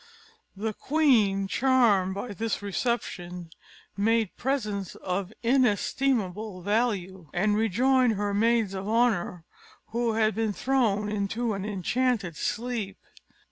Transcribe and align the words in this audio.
The 0.57 0.73
queen, 0.73 1.47
charmed 1.47 2.15
by 2.15 2.29
this 2.33 2.63
reception, 2.63 3.51
made 3.95 4.35
presents 4.35 4.95
of 4.95 5.31
inestimable 5.43 6.63
value, 6.63 7.29
and 7.35 7.55
rejoined 7.55 8.13
her 8.13 8.33
maids 8.33 8.73
of 8.73 8.89
honour, 8.89 9.45
who 9.89 10.13
had 10.13 10.33
been 10.33 10.53
thrown 10.53 11.07
into 11.07 11.53
an 11.53 11.65
enchanted 11.65 12.35
sleep. 12.35 12.97